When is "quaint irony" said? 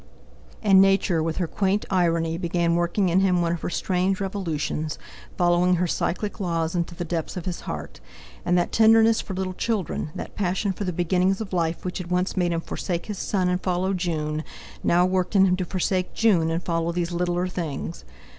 1.45-2.35